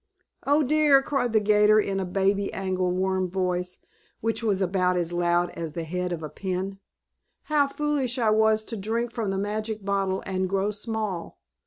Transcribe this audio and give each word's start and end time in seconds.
"Oh, 0.47 0.63
dear!" 0.63 1.03
cried 1.03 1.31
the 1.31 1.39
'gator 1.39 1.79
in 1.79 1.99
a 1.99 2.05
baby 2.05 2.51
angle 2.53 2.89
worm 2.91 3.29
voice, 3.29 3.77
which 4.19 4.41
was 4.41 4.59
about 4.59 4.97
as 4.97 5.13
loud 5.13 5.51
as 5.51 5.73
the 5.73 5.83
head 5.83 6.11
of 6.11 6.23
a 6.23 6.27
pin. 6.29 6.79
"How 7.43 7.67
foolish 7.67 8.17
I 8.17 8.31
was 8.31 8.63
to 8.63 8.75
drink 8.75 9.11
from 9.11 9.29
the 9.29 9.37
magic 9.37 9.85
bottle 9.85 10.23
and 10.25 10.49
grow 10.49 10.71
small." 10.71 11.37